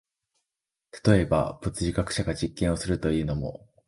[1.05, 3.69] 例えば、物理学者が実験をするというのも、